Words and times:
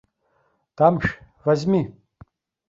Дамшә, 0.81 1.11
возьми! 1.51 1.83